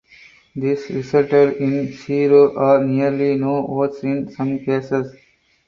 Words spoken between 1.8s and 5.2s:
zero or nearly no votes in some cases.